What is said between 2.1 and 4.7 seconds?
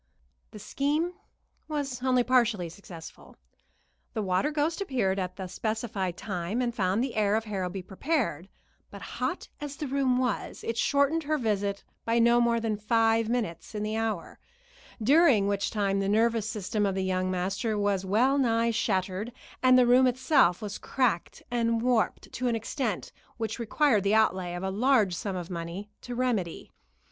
partially successful. The water